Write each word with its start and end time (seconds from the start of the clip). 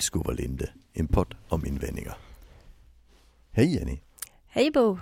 Tillskovalinde, 0.00 0.70
en 0.92 1.06
podd 1.08 1.34
om 1.48 1.66
invändningar. 1.66 2.16
Hej 3.52 3.74
Jenny! 3.74 4.00
Hej 4.48 4.70
Bo! 4.70 4.98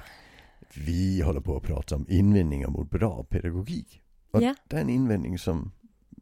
Vi 0.75 1.21
håller 1.23 1.41
på 1.41 1.57
att 1.57 1.63
prata 1.63 1.95
om 1.95 2.07
invändningar 2.09 2.69
mot 2.69 2.91
bra 2.91 3.25
pedagogik. 3.25 4.03
Och 4.31 4.43
Ja. 4.43 4.55
det 4.69 4.77
är 4.77 4.81
en 4.81 4.91
invändning 4.91 5.39
som 5.39 5.73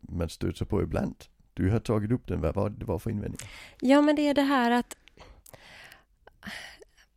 man 0.01 0.29
stöter 0.29 0.65
på 0.65 0.83
ibland. 0.83 1.15
Du 1.55 1.71
har 1.71 1.81
tagit 1.81 2.11
upp 2.13 2.27
den, 2.27 2.41
vad 2.41 2.55
var 2.55 2.71
det 2.71 2.85
var 2.85 2.99
för 2.99 3.11
invändning? 3.11 3.41
Ja, 3.81 4.01
men 4.01 4.17
det 4.17 4.29
är 4.29 4.35
det 4.35 4.43
här 4.43 4.71
att... 4.71 4.97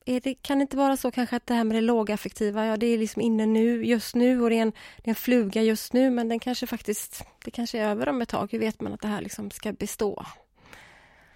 Det, 0.05 0.33
kan 0.33 0.57
det 0.57 0.61
inte 0.61 0.77
vara 0.77 0.97
så 0.97 1.11
kanske 1.11 1.35
att 1.35 1.47
det 1.47 1.53
här 1.53 1.63
med 1.63 1.77
det 1.77 1.81
lågaffektiva, 1.81 2.65
ja 2.65 2.77
det 2.77 2.87
är 2.87 2.97
liksom 2.97 3.21
inne 3.21 3.45
nu, 3.45 3.85
just 3.85 4.15
nu 4.15 4.41
och 4.41 4.49
det 4.49 4.55
är, 4.57 4.61
en, 4.61 4.71
det 4.97 5.07
är 5.07 5.09
en 5.09 5.15
fluga 5.15 5.61
just 5.61 5.93
nu 5.93 6.09
men 6.09 6.29
den 6.29 6.39
kanske 6.39 6.67
faktiskt, 6.67 7.23
det 7.45 7.51
kanske 7.51 7.79
är 7.79 7.89
över 7.89 8.09
om 8.09 8.21
ett 8.21 8.29
tag. 8.29 8.51
Hur 8.51 8.59
vet 8.59 8.81
man 8.81 8.93
att 8.93 9.01
det 9.01 9.07
här 9.07 9.21
liksom 9.21 9.51
ska 9.51 9.73
bestå? 9.73 10.25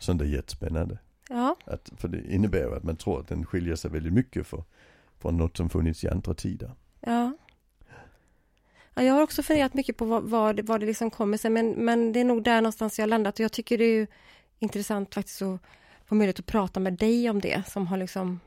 Som 0.04 0.18
det 0.18 0.26
är 0.26 0.30
jättespännande. 0.30 0.98
Ja, 1.30 1.56
Att, 1.66 1.92
för 1.98 2.08
det 2.08 2.34
innebär 2.34 2.60
ju 2.60 2.76
att 2.76 2.84
man 2.84 2.96
tror 2.96 3.20
att 3.20 3.28
den 3.28 3.46
skiljer 3.46 3.76
sig 3.76 3.92
väldigt 3.92 4.14
mycket 4.14 4.48
för, 4.48 4.64
från 5.20 5.38
något 5.38 5.58
som 5.58 5.70
funnits 5.70 6.04
i 6.04 6.08
andra 6.10 6.34
tider. 6.34 6.72
ja. 7.00 7.32
ja 8.94 9.04
jag 9.04 9.14
har 9.14 9.22
också 9.22 9.44
funderat 9.44 9.74
mycket 9.74 9.98
på 9.98 10.06
vad, 10.06 10.24
vad, 10.24 10.56
det, 10.56 10.64
vad 10.64 10.80
det 10.80 10.86
liksom 10.86 11.12
kommer 11.12 11.38
sig 11.38 11.52
men, 11.52 11.70
men 11.72 12.14
det 12.14 12.20
är 12.20 12.24
nog 12.26 12.44
där 12.44 12.62
någonstans 12.62 13.00
jag 13.00 13.10
landat 13.10 13.34
och 13.34 13.40
jag 13.44 13.52
tycker 13.52 13.78
det 13.78 13.84
är 13.84 13.94
ju 14.00 14.08
intressant 14.60 15.14
faktiskt 15.14 15.42
att 15.42 15.60
få 16.06 16.16
möjlighet 16.16 16.40
att 16.40 16.46
prata 16.46 16.80
med 16.80 16.94
dig 16.94 17.30
om 17.30 17.42
det 17.42 17.64
som 17.68 17.88
har 17.88 17.98
liksom 17.98 18.40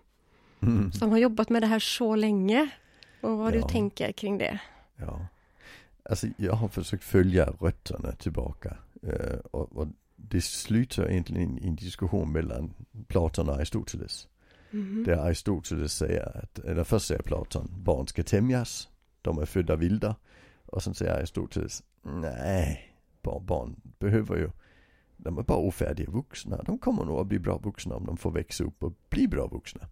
Mm. 0.63 0.93
som 0.93 1.11
har 1.11 1.19
jobbat 1.19 1.49
med 1.49 1.63
det 1.63 1.67
här 1.67 1.79
så 1.79 2.15
länge 2.17 2.69
och 3.21 3.39
vad 3.39 3.55
Ja. 3.55 3.61
du 3.61 3.69
tänker 3.69 4.13
kring 4.13 4.39
det. 4.39 4.61
Ja. 4.97 5.27
Alltså 6.11 6.27
jag 6.37 6.53
har 6.53 6.69
försökt 6.69 7.05
följa 7.05 7.47
rötterna 7.61 8.13
tillbaka. 8.13 8.77
Eh, 9.03 9.39
och, 9.51 9.77
och 9.77 9.89
det 10.17 10.41
slutar 10.41 11.11
egentligen 11.11 11.59
i 11.59 11.67
en 11.67 11.77
diskussion 11.77 12.33
mellan 12.33 12.73
Platon 13.09 13.49
och 13.49 13.55
Aristoteles. 13.55 14.29
Mhm. 14.71 15.05
Där 15.05 15.17
Aristoteles 15.17 15.93
säger 15.93 16.39
att, 16.39 16.59
eller 16.59 16.85
först 16.85 17.07
säger 17.07 17.23
Platon, 17.23 17.75
barn 17.79 18.07
ska 18.07 18.23
tämjas. 18.23 18.89
De 19.23 19.39
är 19.39 19.47
födda 19.47 19.77
vilda. 19.77 20.17
Och 20.67 20.83
sen 20.83 20.95
säger 20.95 21.13
Aristoteles, 21.13 21.83
nej, 22.03 22.95
barn, 23.23 23.47
barn 23.47 23.81
behöver 23.99 24.37
ju, 24.37 24.51
de 25.17 25.39
är 25.39 25.43
bara 25.43 25.59
ofärdiga 25.59 26.11
vuxna. 26.11 26.63
De 26.63 26.79
kommer 26.79 27.05
nog 27.05 27.21
att 27.21 27.27
bli 27.27 27.39
bra 27.39 27.59
vuxna 27.59 27.95
om 27.95 28.07
de 28.07 28.17
får 28.17 28.31
växa 28.31 28.65
upp 28.65 28.83
och 28.83 28.93
bli 29.09 29.29
bra 29.29 29.47
vuxna. 29.47 29.89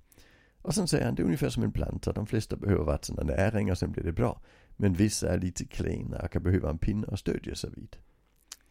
Och 0.63 0.75
sen 0.75 0.89
säger 0.89 1.05
han, 1.05 1.15
det 1.15 1.23
är 1.23 1.25
ungefär 1.25 1.49
som 1.49 1.63
en 1.63 1.73
planta. 1.73 2.13
De 2.13 2.27
flesta 2.27 2.57
behöver 2.57 2.85
vatten 2.85 3.19
och 3.19 3.27
näring 3.27 3.71
och 3.71 3.79
sen 3.79 3.93
blir 3.93 4.05
det 4.05 4.13
bra. 4.13 4.41
Men 4.77 4.93
vissa 4.93 5.33
är 5.35 5.39
lite 5.39 5.65
klena 5.65 6.19
och 6.19 6.31
kan 6.31 6.43
behöva 6.43 6.71
en 6.71 6.79
pinne 6.79 7.07
att 7.13 7.19
stödja 7.19 7.55
sig 7.55 7.71
vid. 7.71 7.97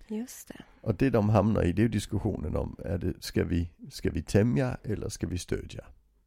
Just 0.07 0.47
det. 0.47 0.63
Och 0.81 0.95
det 0.95 1.09
de 1.09 1.29
hamnar 1.29 1.63
i, 1.63 1.73
det 1.73 1.83
är 1.83 1.87
diskussionen 1.87 2.55
om, 2.55 2.75
är 2.85 2.97
det, 2.97 3.13
ska 3.19 3.43
vi, 3.43 3.69
ska 3.89 4.09
vi 4.09 4.23
tämja 4.23 4.77
eller 4.83 5.09
ska 5.09 5.27
vi 5.27 5.37
stödja? 5.37 5.85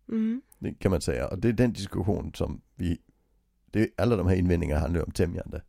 Mm. 0.08 0.42
Det 0.58 0.74
kan 0.74 0.90
man 0.90 1.00
säga. 1.00 1.28
Och 1.28 1.38
det 1.38 1.48
är 1.48 1.52
den 1.52 1.72
diskussion 1.72 2.32
som 2.34 2.60
vi, 2.74 2.98
det 3.70 3.90
alla 3.96 4.16
de 4.16 4.26
här 4.26 4.36
invändningarna 4.36 4.80
handlar 4.80 5.04
om 5.04 5.10
tämjande. 5.10 5.62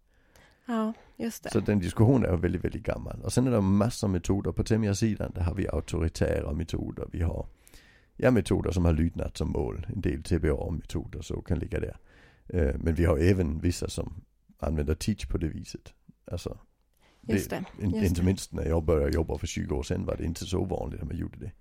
Ja, 0.66 0.94
just 1.16 1.44
det. 1.44 1.50
Så 1.50 1.59
den 1.59 1.80
diskussionen 1.80 2.31
är 2.31 2.38
väldigt, 2.38 2.63
väldigt 2.63 2.83
gammal. 2.83 3.22
Och 3.22 3.33
sen 3.33 3.47
är 3.47 3.52
det 3.52 3.61
massor 3.61 4.08
av 4.08 4.11
metoder 4.11 4.52
på 4.52 4.63
tämjarsidan. 4.63 5.31
Där 5.35 5.41
har 5.41 5.55
vi 5.55 5.67
auktoritära 5.67 6.53
metoder. 6.53 7.08
Vi 7.11 7.22
har 7.22 7.47
ja, 8.16 8.31
metoder 8.31 8.72
som 8.72 8.85
har 8.85 8.94
lydnad 8.94 9.38
som 9.38 9.52
mål. 9.52 9.88
En 9.89 10.02
del 10.02 10.23
TBA-metoder 10.23 11.22
så 11.22 11.41
kan 11.41 11.59
ligga 11.59 11.80
där. 11.80 11.97
Eh, 12.45 12.75
men 12.80 12.95
vi 12.95 13.05
har 13.05 13.17
även 13.17 13.59
vissa 13.59 13.89
som 13.89 14.23
använder 14.59 14.95
teach 14.95 15.28
på 15.28 15.38
det 15.38 15.47
viset. 15.47 15.94
Alltså, 16.31 16.58
Just 17.33 17.50
det. 17.50 17.66
in- 17.81 17.89
just 17.89 18.09
inte 18.09 18.22
det. 18.22 18.25
minst 18.25 18.53
när 18.53 18.66
jag 18.66 18.83
började 18.83 19.11
jobba 19.11 19.38
för 19.38 19.47
20 19.47 19.75
år 19.75 19.83
sedan 19.83 20.06
var 20.06 20.16
det 20.16 20.25
inte 20.25 20.45
så 20.45 20.64
vanligt 20.66 21.02
att 21.02 21.08
man 21.08 21.17
gjorde 21.17 21.38
det. 21.39 21.52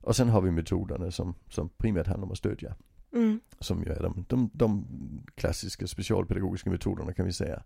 Och 0.00 0.16
sen 0.16 0.28
har 0.28 0.40
vi 0.40 0.50
metoderna 0.50 1.10
som, 1.10 1.34
som 1.48 1.68
primärt 1.68 2.06
handlar 2.06 2.26
om 2.26 2.32
att 2.32 2.38
stödja. 2.38 2.74
Mm. 3.12 3.40
Som 3.60 3.82
ju 3.82 3.92
är 3.92 4.02
de, 4.02 4.24
de, 4.28 4.50
de 4.52 4.86
klassiska 5.34 5.86
specialpedagogiska 5.86 6.70
metoderna 6.70 7.12
kan 7.12 7.26
vi 7.26 7.32
säga. 7.32 7.62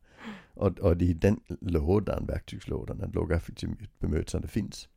Och, 0.55 0.78
och 0.78 0.97
det 0.97 1.11
är 1.11 1.15
den 1.15 1.41
lådan, 1.61 2.27
verktygslådan, 2.27 3.03
att 3.03 3.15
lågaffektivt 3.15 3.99
bemötande 3.99 4.49
finns. 4.49 4.89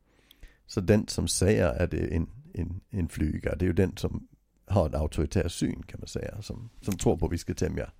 Så 0.66 0.80
den 0.80 1.08
som 1.08 1.28
säger 1.28 1.82
att 1.82 1.90
det 1.90 1.98
är 1.98 2.16
en, 2.16 2.28
en, 2.54 2.80
en 2.90 3.08
flyga, 3.08 3.54
det 3.56 3.64
är 3.64 3.66
ju 3.66 3.72
den 3.72 3.96
som 3.96 4.28
har 4.66 4.86
en 4.86 4.94
auktoritär 4.94 5.48
syn 5.48 5.82
kan 5.82 6.00
man 6.00 6.08
säga. 6.08 6.42
Som, 6.42 6.70
som 6.80 6.96
tror 6.96 7.16
på 7.16 7.26
att 7.26 7.32
vi 7.32 7.38
ska 7.38 7.54
tämja. 7.54 7.90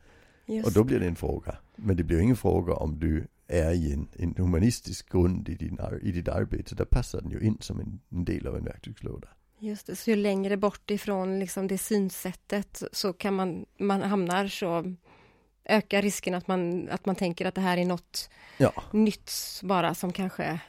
Just 0.47 0.67
Och 0.67 0.73
då 0.73 0.85
blir 0.85 1.01
det 1.01 1.07
en 1.07 1.17
fråga. 1.17 1.59
Men 1.77 1.97
det 1.97 2.05
blir 2.05 2.21
ingen 2.21 2.37
fråga 2.37 2.75
om 2.75 2.99
du 2.99 3.27
är 3.49 3.71
i 3.73 3.93
en, 3.93 4.09
en 4.13 4.35
humanistisk 4.37 5.13
grund 5.13 5.49
i, 5.49 5.55
din, 5.55 5.79
i 6.03 6.13
ditt 6.13 6.29
arbete. 6.29 6.75
Där 6.75 6.85
passar 6.85 7.21
den 7.21 7.31
ju 7.31 7.41
in 7.41 7.57
som 7.61 7.81
en, 7.81 8.01
en 8.09 8.25
del 8.25 8.47
av 8.47 8.57
en 8.57 8.65
verktygslåda. 8.65 9.29
Just 9.59 9.87
det. 9.87 9.97
Så 9.97 10.11
ju 10.11 10.17
längre 10.17 10.57
bort 10.57 10.91
ifrån 10.91 11.39
liksom 11.39 11.67
det 11.67 11.79
synsättet 11.79 12.83
så 12.93 13.13
kan 13.13 13.35
man, 13.35 13.67
man 13.79 14.03
hamnar 14.03 14.49
så 14.49 14.95
ökar 15.65 16.03
risken 16.03 16.35
att 16.35 16.49
man, 16.49 16.89
att 16.89 17.07
man 17.07 17.17
tänker 17.17 17.47
att 17.47 17.55
det 17.55 17.61
här 17.61 17.77
är 17.77 17.85
något 17.85 18.31
Ja. 18.59 18.73
nytt 18.93 19.33
bara 19.63 19.95
som 19.95 20.13
kanske, 20.13 20.61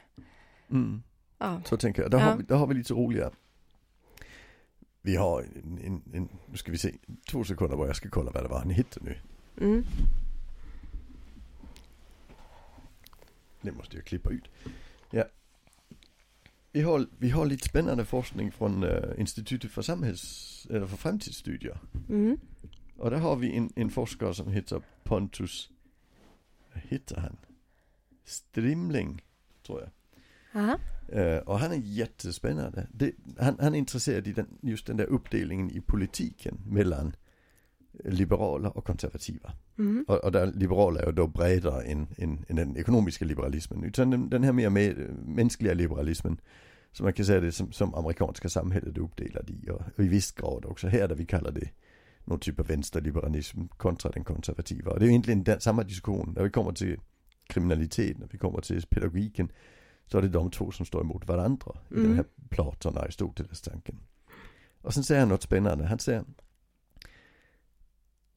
Mm. 0.70 1.02
ja, 1.38 1.62
Så 1.64 1.76
tänker 1.76 2.02
jag. 2.02 2.10
Där, 2.10 2.18
Ja. 2.18 2.24
har, 2.24 2.36
vi, 2.36 2.42
där 2.42 2.56
har 2.56 2.66
vi 2.66 2.74
lite 2.74 2.92
roliga. 2.94 3.30
Vi 5.02 5.16
har 5.16 5.42
en, 5.42 5.78
en, 5.84 6.02
en, 6.14 6.28
nu 6.46 6.56
ska 6.56 6.72
vi 6.72 6.78
se, 6.78 6.94
två 7.30 7.44
sekunder 7.44 7.76
bara 7.76 7.86
jag 7.86 7.96
ska 7.96 8.08
kolla 8.08 8.30
vad 8.30 8.44
det 8.44 8.48
var 8.48 8.58
han 8.58 8.70
hittade 8.70 9.04
nu. 9.06 9.18
mm. 9.66 9.84
Det 13.62 13.72
måste 13.72 13.96
jag 13.96 14.04
klippa 14.04 14.30
ut. 14.30 14.44
Ja. 15.10 15.24
Vi 16.72 16.80
har, 16.80 17.06
vi 17.18 17.30
har 17.30 17.46
lite 17.46 17.68
spännande 17.68 18.04
forskning 18.04 18.52
från 18.52 18.84
uh, 18.84 19.20
Institutet 19.20 19.70
för 19.70 19.82
samhälls, 19.82 20.66
eller 20.70 20.86
för 20.86 20.96
framtidsstudier. 20.96 21.78
Mm. 22.08 22.38
Och 22.96 23.10
där 23.10 23.18
har 23.18 23.36
vi 23.36 23.56
en, 23.56 23.72
en 23.76 23.90
forskare 23.90 24.34
som 24.34 24.52
heter 24.52 24.82
Pontus, 25.04 25.70
vad 26.72 26.82
heter 26.82 27.16
han? 27.16 27.36
Strimling, 28.24 29.22
tror 29.66 29.80
jag. 29.80 29.90
Eh, 31.08 31.38
och 31.38 31.58
han 31.58 31.72
är 31.72 31.76
jättespännande. 31.76 32.86
Det, 32.92 33.12
han, 33.38 33.56
han 33.60 33.74
är 33.74 33.78
intresserad 33.78 34.26
i 34.26 34.32
den, 34.32 34.58
just 34.62 34.86
den 34.86 34.96
där 34.96 35.04
uppdelningen 35.04 35.70
i 35.70 35.80
politiken 35.80 36.60
mellan 36.66 37.16
liberala 38.04 38.70
och 38.70 38.84
konservativa. 38.84 39.52
Mm. 39.78 40.04
Och, 40.08 40.24
och 40.24 40.32
där 40.32 40.46
liberala 40.46 41.00
är 41.00 41.12
då 41.12 41.26
bredare 41.26 41.82
än, 41.82 42.06
än, 42.16 42.44
än 42.48 42.56
den 42.56 42.76
ekonomiska 42.76 43.24
liberalismen. 43.24 43.84
Utan 43.84 44.10
den, 44.10 44.28
den 44.28 44.44
här 44.44 44.52
mer 44.52 44.70
med, 44.70 44.96
mänskliga 45.26 45.74
liberalismen. 45.74 46.40
Som 46.92 47.04
man 47.04 47.12
kan 47.12 47.26
säga 47.26 47.40
det 47.40 47.52
som, 47.52 47.72
som 47.72 47.94
amerikanska 47.94 48.48
samhället 48.48 48.96
är 48.96 49.00
uppdelat 49.00 49.50
i. 49.50 49.70
Och, 49.70 49.80
och 49.96 50.04
i 50.04 50.08
viss 50.08 50.32
grad 50.32 50.64
också 50.64 50.88
här 50.88 51.08
där 51.08 51.14
vi 51.14 51.26
kallar 51.26 51.50
det 51.50 51.70
någon 52.24 52.40
typ 52.40 52.60
av 52.60 52.66
vänsterliberalism 52.66 53.66
kontra 53.66 54.10
den 54.10 54.24
konservativa. 54.24 54.90
Och 54.92 54.98
det 54.98 55.04
är 55.04 55.06
ju 55.06 55.12
egentligen 55.12 55.44
den, 55.44 55.60
samma 55.60 55.84
diskussion 55.84 56.32
när 56.36 56.42
vi 56.42 56.50
kommer 56.50 56.72
till 56.72 57.00
kriminalitet, 57.46 58.18
när 58.18 58.28
vi 58.30 58.38
kommer 58.38 58.60
till 58.60 58.82
pedagogiken. 58.90 59.52
Så 60.06 60.18
är 60.18 60.22
det 60.22 60.28
de 60.28 60.50
två 60.50 60.70
som 60.70 60.86
står 60.86 61.00
emot 61.00 61.28
varandra 61.28 61.72
i 61.90 61.94
Mm. 61.94 62.06
den 62.06 62.16
här 62.16 62.24
Platon 62.48 62.96
och 62.96 63.02
Aristoteles 63.02 63.60
tanken. 63.60 63.98
Och 64.82 64.94
sen 64.94 65.04
säger 65.04 65.20
han 65.20 65.28
något 65.28 65.42
spännande. 65.42 65.86
Han 65.86 65.98
säger 65.98 66.24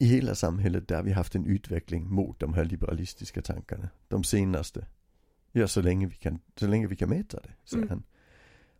i 0.02 0.06
hela 0.06 0.34
samhället 0.34 0.88
där 0.88 0.96
har 0.96 1.02
vi 1.02 1.12
haft 1.12 1.34
en 1.34 1.46
utveckling 1.46 2.10
mot 2.10 2.38
de 2.40 2.54
här 2.54 2.64
liberalistiska 2.64 3.42
tankarna. 3.42 3.88
De 4.08 4.24
senaste, 4.24 4.86
ja 5.52 5.68
så 5.68 5.82
länge 5.82 6.06
vi 6.06 6.14
kan, 6.14 6.38
så 6.56 6.66
länge 6.66 6.86
vi 6.86 6.96
kan 6.96 7.08
mäta 7.08 7.40
det, 7.40 7.50
säger 7.64 7.82
Mm. 7.82 7.88
han. 7.88 8.02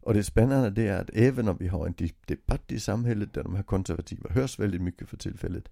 Och 0.00 0.15
det 0.15 0.25
spännande 0.25 0.71
det 0.71 0.88
är 0.88 1.00
att 1.00 1.10
även 1.15 1.49
om 1.49 1.56
vi 1.56 1.69
har 1.69 1.87
en 1.87 1.94
debatt 2.27 2.72
i 2.72 2.81
samhället 2.81 3.33
där 3.33 3.43
de 3.43 3.55
här 3.55 3.62
konservativa 3.62 4.31
hörs 4.31 4.59
väldigt 4.59 4.83
mycket 4.83 5.09
för 5.09 5.16
tillfället. 5.16 5.69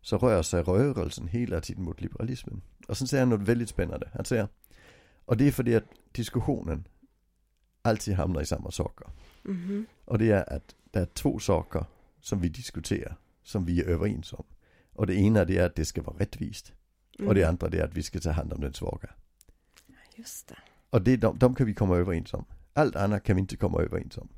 Så 0.00 0.18
rör 0.18 0.42
sig 0.42 0.62
rörelsen 0.62 1.28
hela 1.28 1.60
tiden 1.60 1.84
mot 1.84 2.00
liberalismen. 2.00 2.62
Och 2.88 2.96
sen 2.98 3.06
säger 3.06 3.22
han 3.22 3.30
något 3.30 3.48
väldigt 3.48 3.68
spännande. 3.68 4.10
Han 4.14 4.24
säger, 4.24 4.48
och 5.24 5.36
det 5.36 5.48
är 5.48 5.52
för 5.52 5.62
det 5.62 5.76
att 5.76 5.88
diskussionen 6.12 6.84
alltid 7.82 8.14
hamnar 8.14 8.40
i 8.40 8.46
samma 8.46 8.70
saker. 8.70 9.06
Mhm. 9.42 9.86
Och 10.04 10.18
det 10.18 10.30
är 10.30 10.52
att 10.56 10.74
det 10.90 10.98
är 11.00 11.06
två 11.06 11.38
saker 11.38 11.84
som 12.20 12.40
vi 12.40 12.48
diskuterar, 12.48 13.16
som 13.42 13.64
vi 13.64 13.80
är 13.80 13.86
överens 13.88 14.32
om. 14.32 14.44
Och 14.94 15.06
det 15.06 15.14
ena 15.14 15.44
det 15.44 15.58
är 15.58 15.66
att 15.66 15.74
det 15.74 15.84
ska 15.84 16.02
vara 16.02 16.16
rättvist. 16.16 16.72
Mm. 17.18 17.28
Och 17.28 17.34
det 17.34 17.44
andra 17.44 17.68
det 17.68 17.78
är 17.78 17.84
att 17.84 17.94
vi 17.94 18.02
ska 18.02 18.20
ta 18.20 18.30
hand 18.30 18.52
om 18.52 18.60
den 18.60 18.72
svaga. 18.72 19.10
Just 20.16 20.48
det. 20.48 20.56
Och 20.90 21.02
det, 21.02 21.16
de, 21.16 21.38
de 21.38 21.54
kan 21.54 21.66
vi 21.66 21.74
komma 21.74 21.96
överens 21.96 22.34
om. 22.34 22.44
Allt 22.72 22.96
annat 22.96 23.22
kan 23.22 23.36
vi 23.36 23.40
inte 23.40 23.56
komma 23.56 23.80
överens 23.80 24.18
om. 24.18 24.28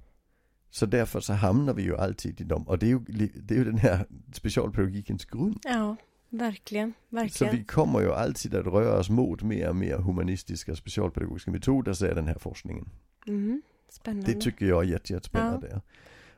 Så 0.70 0.86
därför 0.86 1.20
så 1.20 1.32
hamnar 1.32 1.74
vi 1.74 1.82
ju 1.82 1.96
alltid 1.96 2.40
i 2.40 2.44
dem. 2.44 2.68
Och 2.68 2.78
det 2.78 2.86
är 2.86 2.90
ju, 2.90 2.98
det 3.34 3.54
är 3.54 3.58
ju 3.58 3.64
den 3.64 3.78
här 3.78 4.06
specialpedagogikens 4.32 5.24
grund. 5.24 5.58
Ja, 5.64 5.96
verkligen, 6.28 6.92
Så 7.10 7.16
verkligen. 7.16 7.56
vi 7.56 7.64
kommer 7.64 8.00
ju 8.00 8.12
alltid 8.12 8.54
att 8.54 8.66
röra 8.66 8.98
oss 8.98 9.10
mot 9.10 9.42
mer 9.42 9.68
och 9.68 9.76
mer 9.76 9.96
humanistiska 9.96 10.76
specialpedagogiska 10.76 11.50
metoder, 11.50 11.92
säger 11.92 12.14
den 12.14 12.26
här 12.26 12.38
forskningen. 12.38 12.88
Mm. 13.26 13.62
Spännande. 13.88 14.32
Det 14.32 14.40
tycker 14.40 14.66
jag 14.66 14.84
är 14.84 14.88
jätte, 14.88 15.12
jättespännande. 15.12 15.68
Ja. 15.72 15.80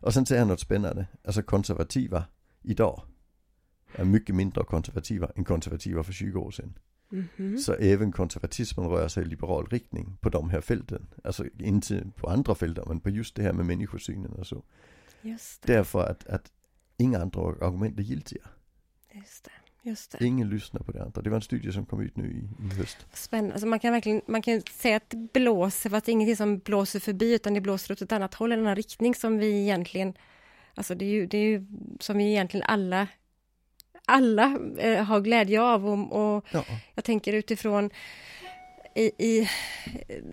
Och 0.07 0.15
sen 0.15 0.27
säger 0.27 0.41
han 0.41 0.49
något 0.49 0.61
spännande. 0.61 1.07
Alltså 1.25 1.43
konservativa 1.43 2.25
idag 2.63 3.03
är 3.93 4.05
mycket 4.05 4.35
mindre 4.35 4.65
konservativa 4.65 5.31
än 5.37 5.45
konservativa 5.45 6.03
för 6.03 6.13
20 6.13 6.39
år 6.41 6.51
sedan. 6.51 6.79
Mhm. 7.11 7.59
Så 7.59 7.73
även 7.75 8.13
konservatismen 8.13 8.89
rör 8.89 9.09
sig 9.09 9.23
i 9.23 9.27
liberal 9.27 9.67
riktning 9.67 10.17
på 10.21 10.29
de 10.29 10.51
här 10.51 10.61
fälten. 10.61 11.07
Alltså 11.25 11.45
inte 11.59 12.07
på 12.17 12.29
andra 12.31 12.55
fält 12.55 12.79
men 12.87 13.01
på 13.01 13.11
just 13.11 13.35
det 13.35 13.43
här 13.43 13.53
med 13.53 13.67
människosynen 13.67 14.33
och 14.33 14.47
så. 14.47 14.63
Just 15.23 15.63
det, 15.63 15.73
Därför 15.73 16.11
att, 16.11 16.27
att 16.27 16.53
inga 16.97 17.19
andra 17.19 17.41
argument 17.41 17.99
är 17.99 18.03
giltiga. 18.03 18.43
just 19.15 19.45
det, 19.45 19.51
just 19.89 20.11
det. 20.19 20.25
Ingen 20.27 20.49
lyssnar 20.49 20.81
på 20.83 20.93
det 20.93 21.03
andra. 21.03 21.23
Det 21.23 21.31
var 21.31 21.37
en 21.37 21.43
studie 21.43 21.73
som 21.73 21.87
kom 21.87 22.01
ut 22.01 22.17
nu 22.17 22.25
i, 22.33 22.65
i 22.67 22.75
höst. 22.75 23.07
Spännande. 23.13 23.53
Alltså 23.53 23.67
man 23.67 23.81
kan 23.81 23.93
verkligen 23.93 24.21
man 24.27 24.43
kan 24.43 24.63
säga 24.73 24.97
att 24.97 25.11
det 25.11 25.33
blåser, 25.33 25.91
fast 25.91 26.07
det 26.07 26.11
är 26.11 26.13
ingenting 26.13 26.37
som 26.37 26.59
blåser 26.59 27.01
förbi, 27.01 27.35
utan 27.35 27.55
det 27.55 27.61
blåser 27.61 27.93
åt 27.93 28.03
ett 28.03 28.13
annat 28.13 28.35
håll, 28.35 28.53
en 28.53 28.61
annan 28.61 28.77
riktning 28.77 29.15
som 29.15 29.39
vi 29.39 29.63
egentligen, 29.63 30.15
alltså 30.75 30.95
det 30.95 31.05
är 31.05 31.11
ju, 31.11 31.27
det 31.27 31.39
är 31.39 31.43
ju 31.45 31.67
som 32.01 32.19
vi 32.19 32.25
egentligen 32.31 32.67
alla, 32.69 33.09
alla 34.09 34.59
eh, 34.79 35.05
har 35.05 35.21
glädje 35.21 35.63
av 35.63 35.87
och, 35.87 36.37
och 36.37 36.45
Ja, 36.51 36.65
jag 36.95 37.05
tänker 37.05 37.33
utifrån 37.33 37.91
i, 38.95 39.11
i 39.19 39.41
eh, 40.09 40.25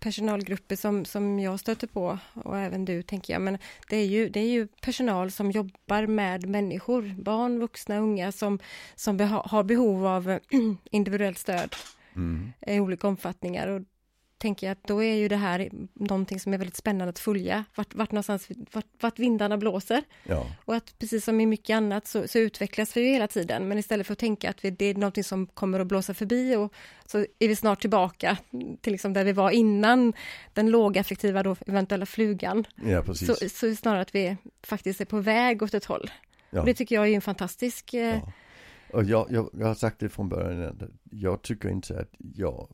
personalgrupper 0.00 0.76
som, 0.76 1.04
som 1.04 1.40
jag 1.40 1.60
stöter 1.60 1.86
på 1.86 2.18
och 2.34 2.58
även 2.58 2.84
du 2.84 3.02
tänker 3.02 3.32
jag, 3.32 3.42
men 3.42 3.58
det 3.88 3.96
är 3.96 4.06
ju, 4.06 4.28
det 4.28 4.40
är 4.40 4.48
ju 4.48 4.66
personal 4.66 5.30
som 5.30 5.50
jobbar 5.50 6.06
med 6.06 6.48
människor, 6.48 7.14
barn, 7.22 7.60
vuxna, 7.60 7.98
unga 7.98 8.32
som, 8.32 8.58
som 8.94 9.16
beha, 9.16 9.42
har 9.46 9.62
behov 9.62 10.06
av 10.06 10.38
individuellt 10.90 11.38
stöd 11.38 11.74
mm. 12.16 12.52
i 12.66 12.80
olika 12.80 13.08
omfattningar. 13.08 13.68
Och 13.68 13.82
tänker 14.40 14.66
jag 14.66 14.72
att 14.72 14.84
då 14.84 15.02
är 15.02 15.14
ju 15.14 15.28
det 15.28 15.36
här 15.36 15.70
någonting 15.94 16.40
som 16.40 16.54
är 16.54 16.58
väldigt 16.58 16.76
spännande 16.76 17.10
att 17.10 17.18
följa, 17.18 17.64
vart, 17.74 17.94
vart 17.94 18.12
någonstans, 18.12 18.48
vart, 18.72 18.86
vart 19.00 19.18
vindarna 19.18 19.56
blåser. 19.56 20.02
ja, 20.24 20.46
Och 20.64 20.74
att 20.74 20.98
precis 20.98 21.24
som 21.24 21.40
i 21.40 21.46
mycket 21.46 21.74
annat 21.74 22.06
så, 22.06 22.28
så 22.28 22.38
utvecklas 22.38 22.96
vi 22.96 23.00
ju 23.00 23.12
hela 23.12 23.28
tiden, 23.28 23.68
men 23.68 23.78
istället 23.78 24.06
för 24.06 24.12
att 24.12 24.18
tänka 24.18 24.50
att 24.50 24.64
vi, 24.64 24.70
det 24.70 24.84
är 24.84 24.94
någonting 24.94 25.24
som 25.24 25.46
kommer 25.46 25.80
att 25.80 25.86
blåsa 25.86 26.14
förbi 26.14 26.56
och 26.56 26.74
så 27.06 27.18
är 27.18 27.48
vi 27.48 27.56
snart 27.56 27.80
tillbaka 27.80 28.36
till 28.80 28.92
liksom 28.92 29.12
där 29.12 29.24
vi 29.24 29.32
var 29.32 29.50
innan 29.50 30.12
den 30.52 30.70
lågaffektiva 30.70 31.42
då 31.42 31.56
eventuella 31.66 32.06
flugan. 32.06 32.64
ja 32.84 33.02
precis. 33.02 33.28
Så, 33.28 33.48
så 33.48 33.76
snarare 33.76 34.00
att 34.00 34.14
vi 34.14 34.36
faktiskt 34.62 35.00
är 35.00 35.04
på 35.04 35.20
väg 35.20 35.62
åt 35.62 35.74
ett 35.74 35.84
håll. 35.84 36.10
ja. 36.50 36.62
Det 36.62 36.74
tycker 36.74 36.94
jag 36.94 37.08
är 37.08 37.14
en 37.14 37.20
fantastisk... 37.20 37.94
Eh, 37.94 38.18
Ja. 38.18 38.32
Och 38.92 39.04
jag, 39.04 39.26
jag, 39.30 39.50
jag 39.52 39.66
har 39.66 39.74
sagt 39.74 40.00
det 40.00 40.08
från 40.08 40.28
början, 40.28 40.90
jag 41.10 41.42
tycker 41.42 41.68
inte 41.68 42.00
att 42.00 42.14
jag 42.18 42.68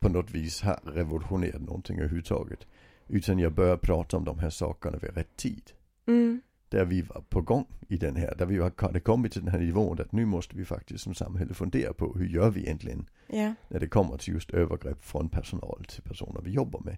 på 0.00 0.08
något 0.08 0.30
vis 0.30 0.62
har 0.62 0.80
revolutionerat 0.84 1.60
någonting 1.60 1.98
överhuvudtaget. 1.98 2.66
Utan 3.08 3.38
jag 3.38 3.52
börjar 3.52 3.76
prata 3.76 4.16
om 4.16 4.24
de 4.24 4.38
här 4.38 4.50
sakerna 4.50 4.98
vid 4.98 5.14
rätt 5.14 5.36
tid. 5.36 5.62
mm, 6.06 6.40
Där 6.68 6.84
vi 6.84 7.02
var 7.02 7.24
på 7.28 7.40
gång 7.40 7.66
i 7.88 7.96
den 7.96 8.16
här, 8.16 8.34
där 8.34 8.46
vi 8.46 8.70
hade 8.76 9.00
kommit 9.00 9.32
till 9.32 9.44
den 9.44 9.52
här 9.52 9.58
nivån 9.58 10.00
att 10.00 10.12
nu 10.12 10.24
måste 10.24 10.56
vi 10.56 10.64
faktiskt 10.64 11.04
som 11.04 11.14
samhälle 11.14 11.54
fundera 11.54 11.92
på 11.92 12.14
hur 12.18 12.26
gör 12.26 12.50
vi 12.50 12.60
egentligen 12.60 13.08
ja, 13.26 13.54
när 13.68 13.80
det 13.80 13.88
kommer 13.88 14.16
till 14.16 14.34
just 14.34 14.50
övergrepp 14.50 15.04
från 15.04 15.28
personal 15.28 15.84
till 15.88 16.02
personer 16.02 16.40
vi 16.44 16.50
jobbar 16.50 16.80
med. 16.80 16.96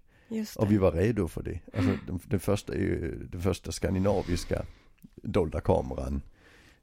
Och 0.56 0.72
vi 0.72 0.76
var 0.78 0.92
redo 0.92 1.28
för 1.28 1.42
det. 1.42 1.60
Alltså 1.74 1.90
den, 2.06 2.20
den 2.28 2.40
första, 2.40 2.72
den 3.30 3.40
första 3.40 3.72
skandinaviska 3.72 4.64
dolda 5.22 5.60
kameran 5.60 6.22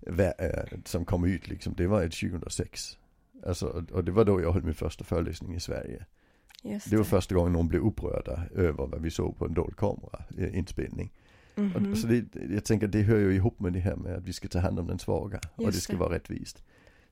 eh, 0.07 0.79
som 0.85 1.05
kom 1.05 1.25
ut 1.25 1.47
liksom, 1.47 1.73
det 1.77 1.87
var 1.87 2.03
ett 2.03 2.13
2006. 2.13 2.97
Alltså, 3.43 3.67
och- 3.67 3.91
och 3.91 4.03
det 4.03 4.11
var 4.11 4.25
då 4.25 4.41
jag 4.41 4.51
höll 4.51 4.63
min 4.63 4.73
första 4.73 5.03
föreläsning 5.03 5.55
i 5.55 5.59
Sverige. 5.59 6.05
Just 6.63 6.89
Det 6.89 6.97
var 6.97 7.03
första 7.03 7.35
gången 7.35 7.53
någon 7.53 7.67
blev 7.67 7.81
upprörda 7.81 8.43
över 8.55 8.87
vad 8.87 9.01
vi 9.01 9.11
såg 9.11 9.37
på 9.37 9.45
en 9.45 9.53
dold 9.53 9.75
kamera 9.77 10.23
eh, 10.37 10.57
inspelning. 10.57 11.11
Mhm. 11.55 11.91
Och, 11.91 11.97
så 11.97 12.07
det, 12.07 12.25
jag 12.49 12.65
tänker 12.65 12.87
det 12.87 13.01
hör 13.01 13.17
ju 13.17 13.33
ihop 13.35 13.59
med 13.59 13.73
det 13.73 13.79
här 13.79 13.95
med 13.95 14.15
att 14.15 14.23
vi 14.23 14.33
ska 14.33 14.47
ta 14.47 14.59
hand 14.59 14.79
om 14.79 14.87
den 14.87 14.99
svaga 14.99 15.39
och 15.55 15.63
Just 15.63 15.77
det 15.77 15.81
ska 15.81 15.93
det. 15.93 15.99
vara 15.99 16.13
rättvist. 16.15 16.63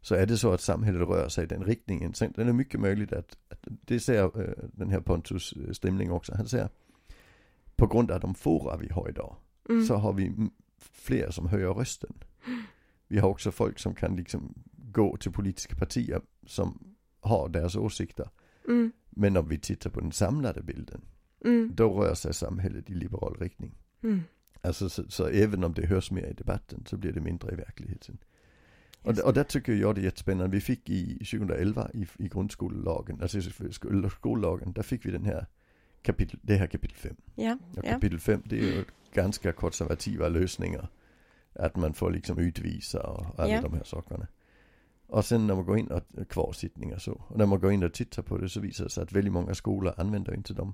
Så 0.02 0.16
är 0.16 0.26
det 0.26 0.38
så 0.38 0.52
att 0.54 0.62
samhället 0.62 1.08
rör 1.08 1.30
sig 1.30 1.44
i 1.44 1.48
den 1.48 1.64
riktningen, 1.64 2.14
sen 2.14 2.34
är 2.38 2.46
det 2.46 2.54
mycket 2.54 2.80
möjligt 2.80 3.14
att, 3.14 3.38
att 3.50 3.60
det 3.64 4.00
säger 4.00 4.24
eh, 4.42 4.54
den 4.74 4.90
här 4.90 5.00
Pontus 5.00 5.54
eh, 5.54 5.72
Strimling 5.72 6.12
också, 6.12 6.34
han 6.36 6.48
säger 6.48 6.70
på 7.76 7.88
grund 7.88 8.12
av 8.12 8.20
de 8.20 8.36
fora 8.36 8.78
vi 8.78 8.90
har 8.90 9.10
idag 9.10 9.36
mm. 9.70 9.86
så 9.86 9.96
har 9.96 10.14
vi 10.14 10.34
fler 10.80 11.32
som 11.32 11.48
höjer 11.48 11.68
rösten. 11.74 12.14
Vi 13.08 13.20
har 13.20 13.30
också 13.30 13.52
folk 13.52 13.80
som 13.80 13.96
kan 13.96 14.16
liksom 14.16 14.54
gå 14.94 15.18
till 15.18 15.32
politiska 15.32 15.76
partier 15.76 16.22
som 16.46 16.96
har 17.22 17.50
deras 17.50 17.76
åsikter. 17.76 18.30
Mm. 18.68 18.92
Men 19.10 19.38
om 19.38 19.48
vi 19.48 19.60
tittar 19.60 19.90
på 19.90 20.00
den 20.00 20.12
samlade 20.12 20.62
bilden, 20.64 21.02
Mm. 21.46 21.72
då 21.76 22.02
rör 22.02 22.14
sig 22.14 22.34
samhället 22.34 22.90
i 22.90 22.94
liberal 22.94 23.38
riktning. 23.40 23.76
Mm. 24.04 24.22
Alltså 24.62 24.90
så, 24.90 25.04
så 25.12 25.28
även 25.28 25.64
om 25.64 25.74
det 25.74 25.86
hörs 25.86 26.12
mer 26.12 26.26
i 26.26 26.34
debatten 26.34 26.84
så 26.88 26.98
blir 26.98 27.12
det 27.12 27.22
mindre 27.22 27.52
i 27.52 27.56
verkligheten. 27.56 28.18
Och, 29.02 29.20
och 29.20 29.34
där 29.34 29.44
tycker 29.44 29.74
jag 29.74 29.96
det 29.96 30.02
är 30.02 30.06
jättespännande. 30.06 30.56
Vi 30.56 30.62
fick 30.62 30.90
i 30.90 31.18
2011 31.18 31.90
i, 31.94 32.08
i 32.20 32.28
grundskollagen, 32.28 33.22
alltså 33.22 33.40
skollagen, 34.12 34.74
där 34.74 34.84
fick 34.84 35.06
vi 35.06 35.12
den 35.12 35.26
här 35.26 35.46
kapitel, 36.02 36.40
det 36.44 36.56
här 36.56 36.68
kapitel 36.68 36.98
5. 36.98 37.16
Ja, 37.36 37.58
Och 37.78 37.84
kapitel 37.84 38.20
5 38.20 38.42
det 38.46 38.60
är 38.60 38.64
ju 38.76 38.84
ganska 39.14 39.54
konservativa 39.54 40.30
lösningar. 40.30 40.90
Att 41.54 41.76
man 41.76 41.94
får 41.94 42.12
liksom 42.12 42.38
utvisa 42.40 43.04
och 43.04 43.40
alla 43.40 43.50
Ja. 43.54 43.62
de 43.62 43.74
här 43.74 43.84
sakerna. 43.84 44.28
Och 45.14 45.26
sen 45.26 45.48
när 45.48 45.56
man 45.56 45.66
går 45.66 45.78
in 45.78 45.88
och 45.88 46.30
kvarsittningar 46.30 46.98
så. 46.98 47.12
Och 47.28 47.38
när 47.38 47.46
man 47.46 47.60
går 47.60 47.72
in 47.72 47.84
och 47.84 47.94
tittar 47.94 48.24
på 48.24 48.38
det 48.38 48.50
så 48.50 48.60
visar 48.60 48.84
det 48.84 48.90
sig 48.90 49.04
att 49.04 49.12
väldigt 49.12 49.34
många 49.34 49.56
skolor 49.56 49.94
använder 49.98 50.34
inte 50.34 50.54
dem. 50.54 50.74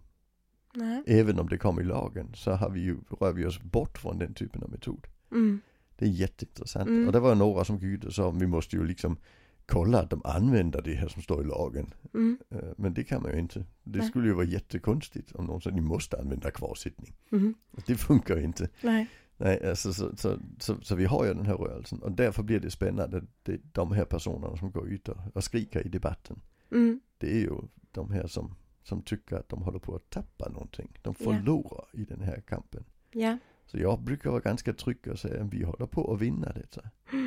Nej. 0.73 1.03
Även 1.05 1.39
om 1.39 1.49
det 1.49 1.57
kommer 1.57 1.81
i 1.81 1.85
lagen 1.85 2.31
så 2.35 2.51
har 2.51 2.69
vi 2.69 2.79
ju, 2.79 2.97
rör 3.19 3.33
vi 3.33 3.45
oss 3.45 3.61
bort 3.61 3.97
från 3.97 4.19
den 4.19 4.33
typen 4.33 4.63
av 4.63 4.69
metod. 4.69 5.07
Mm. 5.31 5.61
Det 5.95 6.05
är 6.05 6.09
jätteintressant. 6.09 6.89
Mm. 6.89 7.07
Och 7.07 7.13
det 7.13 7.19
var 7.19 7.35
några 7.35 7.65
som 7.65 7.75
gick 7.75 7.83
ut 7.83 8.05
och 8.05 8.13
sa 8.13 8.29
vi 8.31 8.47
måste 8.47 8.75
ju 8.75 8.85
liksom 8.85 9.17
kolla 9.65 9.99
att 9.99 10.09
de 10.09 10.21
använder 10.23 10.81
det 10.81 10.93
här 10.93 11.07
som 11.07 11.21
står 11.21 11.41
i 11.41 11.45
lagen. 11.45 11.93
Mm. 12.13 12.39
Eh, 12.49 12.59
Men 12.77 12.93
det 12.93 13.03
kan 13.03 13.21
man 13.21 13.31
ju 13.31 13.39
inte. 13.39 13.65
Det 13.83 14.01
skulle 14.01 14.27
ju 14.27 14.33
vara 14.33 14.45
jättekonstigt 14.45 15.31
om 15.31 15.45
någon 15.45 15.61
sa 15.61 15.69
ni 15.69 15.81
måste 15.81 16.19
använda 16.19 16.51
kvarsittning. 16.51 17.15
Mm. 17.31 17.53
Det 17.85 17.95
funkar 17.95 18.39
inte. 18.39 18.69
Nej. 18.81 19.07
Nej, 19.41 19.69
alltså, 19.69 19.93
så, 19.93 20.17
så, 20.17 20.39
så, 20.59 20.81
så 20.81 20.95
vi 20.95 21.05
har 21.05 21.25
ju 21.25 21.33
den 21.33 21.45
här 21.45 21.53
rörelsen 21.53 21.99
och 21.99 22.11
därför 22.11 22.43
blir 22.43 22.59
det 22.59 22.71
spännande. 22.71 23.23
Det, 23.43 23.61
de 23.73 23.91
här 23.91 24.05
personerna 24.05 24.57
som 24.57 24.71
går 24.71 24.87
ut 24.87 25.09
och, 25.09 25.43
skriker 25.43 25.85
i 25.85 25.89
debatten. 25.89 26.41
Mm. 26.71 26.99
Det 27.17 27.31
är 27.31 27.39
ju 27.39 27.55
de 27.91 28.11
här 28.11 28.27
som, 28.27 28.55
som 28.83 29.01
tycker 29.01 29.35
att 29.35 29.49
de 29.49 29.61
håller 29.61 29.79
på 29.79 29.95
att 29.95 30.09
tappa 30.09 30.49
någonting. 30.49 30.97
De 31.01 31.15
förlorar 31.15 31.85
i 31.93 32.05
den 32.05 32.21
här 32.21 32.41
kampen. 32.41 32.85
Ja. 33.11 33.37
Så 33.65 33.77
jag 33.77 34.01
brukar 34.01 34.29
vara 34.29 34.41
ganska 34.41 34.73
trygg 34.73 35.07
och 35.07 35.19
säga 35.19 35.43
att 35.43 35.53
vi 35.53 35.63
håller 35.63 35.85
på 35.85 36.13
att 36.13 36.21
vinna 36.21 36.51
detta. 36.53 36.81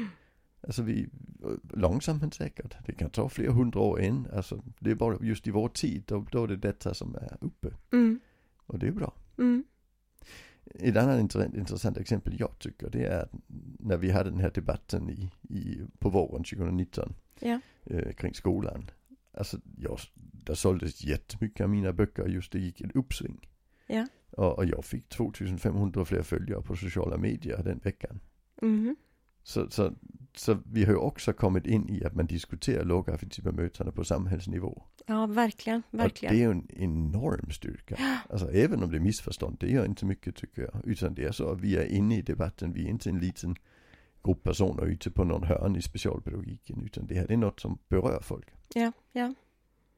Alltså 0.66 0.82
vi, 0.82 1.08
långsamt 1.70 2.22
men 2.22 2.32
säkert. 2.32 2.74
Det 2.86 2.92
kan 2.92 3.10
ta 3.10 3.28
flera 3.28 3.52
hundra 3.52 3.80
år 3.80 4.00
än. 4.00 4.28
Alltså 4.32 4.62
det 4.78 4.90
är 4.90 4.94
bara 4.94 5.18
just 5.20 5.46
i 5.46 5.50
vår 5.50 5.68
tid, 5.68 6.02
då, 6.06 6.26
då 6.30 6.44
är 6.44 6.48
det 6.48 6.56
detta 6.56 6.94
som 6.94 7.14
är 7.14 7.36
uppe. 7.40 7.68
Mm. 7.92 8.20
Och 8.66 8.78
det 8.78 8.86
är 8.86 8.92
bra. 8.92 9.14
Mm. 9.38 9.64
Ett 10.74 10.96
annat 10.96 11.20
intressant, 11.20 11.54
intressant 11.56 11.96
exempel 11.98 12.40
jag 12.40 12.58
tycker 12.58 12.90
det 12.90 13.04
är 13.04 13.28
när 13.78 13.96
vi 13.96 14.10
hade 14.10 14.30
den 14.30 14.40
här 14.40 14.50
debatten 14.50 15.10
i, 15.10 15.30
i, 15.54 15.80
på 15.98 16.08
våren 16.08 16.44
2019 16.44 17.14
Ja. 17.40 17.60
eh, 17.84 18.12
kring 18.12 18.34
skolan. 18.34 18.90
Alltså 19.34 19.60
jag, 19.78 19.98
där 20.14 20.54
såldes 20.54 21.04
jättemycket 21.04 21.64
av 21.64 21.70
mina 21.70 21.92
böcker 21.92 22.26
just 22.28 22.52
det 22.52 22.58
gick 22.58 22.80
ett 22.80 22.96
uppsving. 22.96 23.48
Ja. 23.86 24.06
Och, 24.30 24.58
och 24.58 24.64
jag 24.64 24.84
fick 24.84 25.08
2500 25.08 26.04
fler 26.04 26.22
följare 26.22 26.62
på 26.62 26.76
sociala 26.76 27.16
medier 27.16 27.62
den 27.62 27.78
veckan. 27.78 28.20
Mhm. 28.62 28.96
Så, 29.42 29.70
så, 29.70 29.92
så 30.36 30.58
vi 30.72 30.84
har 30.84 30.92
ju 30.92 30.98
också 30.98 31.32
kommit 31.32 31.66
in 31.66 31.88
i 31.88 32.04
att 32.04 32.14
man 32.14 32.26
diskuterar 32.26 32.84
lågaffektiva 32.84 33.52
på 33.94 34.04
samhällsnivå. 34.04 34.82
Ja, 35.06 35.26
verkligen, 35.26 35.82
Och 35.90 35.98
verkligen. 35.98 36.34
det 36.34 36.40
är 36.40 36.44
ju 36.44 36.50
en 36.50 36.68
enorm 36.72 37.50
styrka. 37.50 37.96
Alltså 38.30 38.50
även 38.52 38.82
om 38.82 38.90
det 38.90 38.96
är 38.96 39.00
missförstånd, 39.00 39.56
det 39.60 39.68
gör 39.68 39.84
inte 39.84 40.04
mycket 40.04 40.36
tycker 40.36 40.62
jag. 40.62 40.82
Utan 40.84 41.14
det 41.14 41.24
är 41.24 41.32
så 41.32 41.48
att 41.48 41.60
vi 41.60 41.76
är 41.76 41.84
inne 41.84 42.16
i 42.18 42.22
debatten, 42.22 42.72
vi 42.72 42.84
är 42.84 42.88
inte 42.88 43.08
en 43.10 43.18
liten 43.18 43.56
grupp 44.24 44.42
personer 44.42 44.86
ute 44.86 45.10
på 45.10 45.24
någon 45.24 45.42
hörn 45.42 45.76
i 45.76 45.82
specialpedagogiken. 45.82 46.82
Utan 46.84 47.06
det 47.06 47.14
här 47.14 47.26
det 47.26 47.32
är 47.32 47.36
något 47.38 47.60
som 47.60 47.78
berör 47.88 48.20
folk. 48.22 48.48
Ja, 48.74 48.92
ja. 49.12 49.34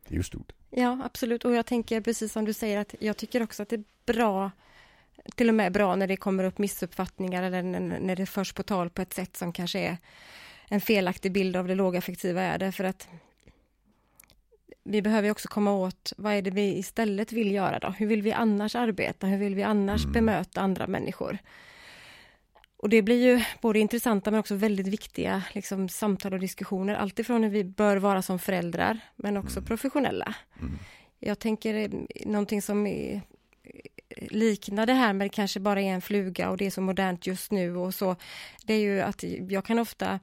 Det 0.08 0.14
är 0.14 0.16
ju 0.16 0.22
stort. 0.22 0.52
Ja, 0.70 1.00
absolut. 1.04 1.44
Och 1.44 1.52
jag 1.52 1.66
tänker 1.66 2.00
precis 2.00 2.32
som 2.32 2.44
du 2.44 2.52
säger 2.52 2.78
att 2.78 2.94
jag 3.00 3.16
tycker 3.16 3.42
också 3.42 3.62
att 3.62 3.68
det 3.68 3.76
är 3.76 3.84
bra, 4.06 4.50
till 5.34 5.48
och 5.48 5.54
med 5.54 5.72
bra 5.72 5.96
när 5.96 6.06
det 6.06 6.16
kommer 6.16 6.44
upp 6.44 6.58
missuppfattningar 6.58 7.42
eller 7.42 7.62
när 7.62 8.16
det 8.16 8.26
förs 8.26 8.52
på 8.52 8.62
tal 8.62 8.90
på 8.90 9.02
ett 9.02 9.12
sätt 9.12 9.36
som 9.36 9.52
kanske 9.52 9.78
är 9.78 9.96
en 10.68 10.80
felaktig 10.80 11.32
bild 11.32 11.56
av 11.56 11.68
det 11.68 11.74
lågaffektiva 11.74 12.42
är 12.42 12.58
det 12.58 12.72
för 12.72 12.84
att 12.84 13.08
vi 14.84 15.02
behöver 15.02 15.30
också 15.30 15.48
komma 15.48 15.72
åt 15.72 16.12
vad 16.16 16.32
är 16.32 16.42
det 16.42 16.50
vi 16.50 16.78
istället 16.78 17.32
vill 17.32 17.52
göra 17.52 17.78
då? 17.78 17.88
Hur 17.88 18.06
vill 18.06 18.22
vi 18.22 18.32
annars 18.32 18.74
arbeta? 18.76 19.26
Hur 19.26 19.38
vill 19.38 19.54
vi 19.54 19.62
annars 19.62 20.02
Mm. 20.02 20.12
bemöta 20.12 20.60
andra 20.60 20.86
människor? 20.86 21.38
Och 22.76 22.88
det 22.88 23.02
blir 23.02 23.22
ju 23.22 23.44
både 23.60 23.78
intressanta 23.78 24.30
men 24.30 24.40
också 24.40 24.54
väldigt 24.54 24.86
viktiga 24.86 25.42
liksom, 25.52 25.88
samtal 25.88 26.32
och 26.32 26.40
diskussioner. 26.40 26.94
Alltifrån 26.94 27.42
hur 27.42 27.50
vi 27.50 27.64
bör 27.64 27.96
vara 27.96 28.22
som 28.22 28.38
föräldrar 28.38 28.98
men 29.16 29.36
också 29.36 29.58
Mm. 29.58 29.66
professionella. 29.66 30.34
Mm. 30.60 30.78
Jag 31.18 31.38
tänker 31.38 31.74
eh, 31.74 31.90
någonting 32.26 32.62
som 32.62 32.86
är, 32.86 33.22
liknar 34.16 34.86
det 34.86 34.92
här 34.92 35.12
med 35.12 35.32
kanske 35.32 35.60
bara 35.60 35.80
är 35.80 35.90
en 35.94 36.00
fluga 36.00 36.50
och 36.50 36.56
det 36.56 36.66
är 36.66 36.70
så 36.70 36.80
modernt 36.80 37.26
just 37.26 37.50
nu 37.50 37.76
och 37.76 37.94
så. 37.94 38.16
Det 38.64 38.74
är 38.74 38.80
ju 38.80 39.00
att 39.00 39.22
jag 39.48 39.64
kan 39.64 39.78
ofta 39.78 40.20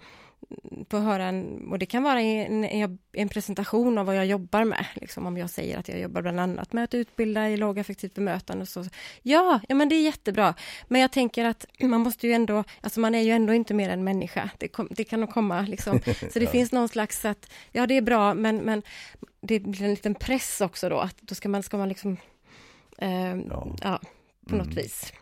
på 0.88 0.98
att 0.98 1.04
höra 1.04 1.26
en, 1.26 1.68
och 1.72 1.80
det 1.80 1.86
kan 1.86 2.04
vara 2.04 2.22
en, 2.22 2.64
en, 2.64 3.00
en, 3.14 3.30
presentation 3.30 3.98
av 3.98 4.06
vad 4.06 4.16
jag 4.16 4.26
jobbar 4.26 4.64
med, 4.64 4.86
liksom 4.94 5.26
om 5.26 5.38
jag 5.38 5.50
säger 5.50 5.78
att 5.78 5.88
jag 5.88 6.00
jobbar 6.00 6.22
bland 6.22 6.40
annat 6.40 6.74
med 6.74 6.84
att 6.84 6.94
utbilda 6.94 7.50
i 7.50 7.58
lågaffektivt 7.58 8.14
bemötande. 8.14 8.66
Så, 8.66 8.86
ja, 9.22 9.60
ja, 9.70 9.76
men 9.76 9.90
det 9.90 9.96
är 9.96 10.02
jättebra. 10.02 10.54
Men 10.88 11.02
jag 11.02 11.12
tänker 11.12 11.46
att 11.46 11.66
man 11.80 12.02
måste 12.02 12.28
ju 12.28 12.34
ändå, 12.34 12.64
alltså 12.82 13.00
man 13.00 13.16
är 13.16 13.22
ju 13.22 13.32
ändå 13.32 13.54
inte 13.54 13.74
mer 13.74 13.90
än 13.90 14.04
människa. 14.04 14.50
Det, 14.58 14.68
kom, 14.68 14.88
det 14.92 15.04
kan 15.04 15.20
nog 15.20 15.30
komma 15.30 15.62
liksom, 15.62 16.00
så 16.34 16.40
det 16.40 16.48
finns 16.48 16.72
någon 16.72 16.90
slags 16.90 17.26
att, 17.26 17.52
ja 17.72 17.88
det 17.88 17.98
är 17.98 18.02
bra, 18.02 18.34
men, 18.34 18.58
men 18.58 18.84
det 19.42 19.60
blir 19.60 19.84
en 19.84 19.90
liten 19.90 20.16
press 20.16 20.62
också 20.62 20.90
då, 20.90 21.00
att 21.00 21.18
då 21.22 21.36
ska 21.36 21.50
man, 21.50 21.64
ska 21.64 21.78
man 21.78 21.90
liksom, 21.90 22.18
eh, 23.02 23.38
ja. 23.50 23.76
ja. 23.82 24.00
på 24.48 24.56
något 24.56 24.66
mm. 24.66 24.76
vis. 24.76 25.14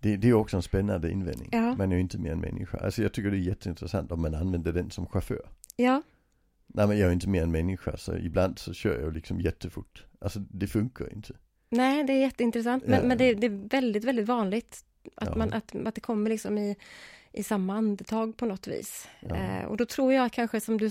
Det, 0.00 0.16
det, 0.16 0.28
är 0.28 0.32
också 0.32 0.56
en 0.56 0.62
spännande 0.62 1.10
invändning. 1.10 1.48
Ja. 1.52 1.74
Man 1.74 1.92
är 1.92 1.96
ju 1.96 2.02
inte 2.02 2.18
mer 2.18 2.32
än 2.32 2.40
människa. 2.40 2.78
Alltså 2.78 3.02
jag 3.02 3.12
tycker 3.12 3.30
det 3.30 3.36
är 3.36 3.38
jätteintressant 3.38 4.12
om 4.12 4.22
man 4.22 4.34
använder 4.34 4.72
den 4.72 4.90
som 4.90 5.06
chaufför. 5.06 5.48
Ja. 5.76 6.02
Nej 6.66 6.86
men 6.88 6.98
jag 6.98 7.08
är 7.08 7.12
inte 7.12 7.28
mer 7.28 7.42
än 7.42 7.52
människa 7.52 7.96
så 7.96 8.16
ibland 8.16 8.58
så 8.58 8.72
kör 8.72 9.00
jag 9.00 9.14
liksom 9.14 9.40
jättefort. 9.40 10.06
Alltså 10.20 10.38
det 10.38 10.66
funkar 10.66 11.12
inte. 11.12 11.34
Nej 11.68 12.04
det 12.04 12.12
är 12.12 12.20
jätteintressant 12.20 12.86
men, 12.86 13.00
ja. 13.00 13.06
men 13.06 13.18
det, 13.18 13.34
det, 13.34 13.46
är 13.46 13.68
väldigt, 13.68 14.04
väldigt 14.04 14.26
vanligt 14.26 14.84
att, 15.14 15.28
ja. 15.28 15.36
man, 15.36 15.52
att, 15.52 15.76
att 15.86 15.94
det 15.94 16.00
kommer 16.00 16.30
liksom 16.30 16.58
i 16.58 16.76
i 17.32 17.42
samma 17.42 17.74
andetag 17.74 18.36
på 18.36 18.46
något 18.46 18.66
vis. 18.66 19.08
Ja. 19.20 19.36
Eh, 19.36 19.64
och 19.64 19.76
då 19.76 19.86
tror 19.86 20.12
jag 20.12 20.32
kanske 20.32 20.60
som 20.60 20.78
du, 20.78 20.90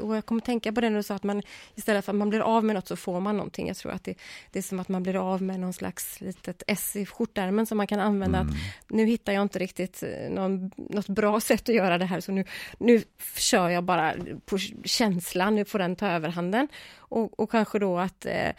och 0.00 0.16
jag 0.16 0.26
kommer 0.26 0.40
tänka 0.40 0.72
på 0.72 0.80
det 0.80 0.90
när 0.90 0.96
du 0.96 1.02
sa 1.02 1.14
att 1.14 1.22
man 1.22 1.42
istället 1.74 2.04
för 2.04 2.12
att 2.12 2.18
man 2.18 2.30
blir 2.30 2.40
av 2.40 2.64
med 2.64 2.74
något 2.74 2.88
så 2.88 2.96
får 2.96 3.20
man 3.20 3.36
någonting. 3.36 3.68
Jag 3.68 3.76
tror 3.76 3.92
att 3.92 4.04
det, 4.04 4.14
det 4.50 4.58
är 4.58 4.62
som 4.62 4.80
att 4.80 4.88
man 4.88 5.02
blir 5.02 5.16
av 5.16 5.42
med 5.42 5.60
någon 5.60 5.72
slags 5.72 6.20
litet 6.20 6.62
S 6.66 6.96
i 6.96 7.06
skjortärmen 7.06 7.66
som 7.66 7.76
man 7.76 7.86
kan 7.86 8.00
använda. 8.00 8.38
Mm. 8.38 8.50
Att 8.50 8.56
nu 8.90 9.06
hittar 9.06 9.32
jag 9.32 9.42
inte 9.42 9.58
riktigt 9.58 10.02
eh, 10.02 10.30
någon, 10.30 10.70
något 10.76 11.08
bra 11.08 11.40
sätt 11.40 11.68
att 11.68 11.74
göra 11.74 11.98
det 11.98 12.04
här 12.04 12.20
så 12.20 12.32
nu, 12.32 12.44
nu 12.78 13.02
kör 13.36 13.68
jag 13.68 13.84
bara 13.84 14.14
på 14.44 14.58
känslan, 14.84 15.54
nu 15.54 15.64
får 15.64 15.78
den 15.78 15.96
ta 15.96 16.06
överhanden. 16.06 16.68
Och, 16.96 17.40
och 17.40 17.50
kanske 17.50 17.78
då 17.78 17.98
att 17.98 18.26
eh, 18.26 18.52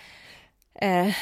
eh, 0.76 1.14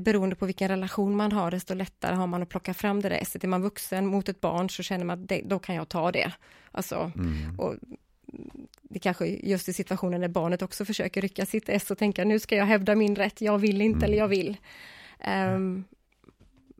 beroende 0.00 0.36
på 0.36 0.46
vilken 0.46 0.68
relation 0.68 1.16
man 1.16 1.32
har, 1.32 1.50
desto 1.50 1.74
lättare 1.74 2.14
har 2.14 2.26
man 2.26 2.42
att 2.42 2.48
plocka 2.48 2.74
fram 2.74 3.02
det 3.02 3.08
där 3.08 3.16
esset. 3.16 3.44
Är 3.44 3.48
man 3.48 3.62
vuxen 3.62 4.06
mot 4.06 4.28
ett 4.28 4.40
barn 4.40 4.70
så 4.70 4.82
känner 4.82 5.04
man 5.04 5.22
att 5.22 5.28
det, 5.28 5.42
då 5.44 5.58
kan 5.58 5.74
jag 5.74 5.88
ta 5.88 6.12
det. 6.12 6.32
Alltså, 6.72 7.12
mm. 7.16 7.58
och 7.58 7.74
det 8.82 8.98
kanske 8.98 9.26
just 9.26 9.68
i 9.68 9.72
situationen 9.72 10.20
när 10.20 10.28
barnet 10.28 10.62
också 10.62 10.84
försöker 10.84 11.20
rycka 11.20 11.46
sitt 11.46 11.68
S 11.68 11.90
och 11.90 11.98
tänka 11.98 12.24
nu 12.24 12.38
ska 12.38 12.56
jag 12.56 12.66
hävda 12.66 12.94
min 12.94 13.16
rätt, 13.16 13.40
jag 13.40 13.58
vill 13.58 13.80
inte 13.80 13.96
mm. 13.96 14.04
eller 14.04 14.18
jag 14.18 14.28
vill. 14.28 14.56
Um, 15.54 15.84